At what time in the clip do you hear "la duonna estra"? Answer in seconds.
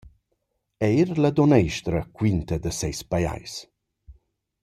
1.23-1.99